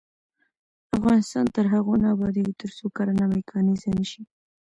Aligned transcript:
افغانستان 0.97 1.45
تر 1.55 1.65
هغو 1.73 1.93
نه 2.01 2.07
ابادیږي، 2.15 2.53
ترڅو 2.61 2.85
کرنه 2.97 3.25
میکانیزه 3.35 3.89
نشي. 3.97 4.21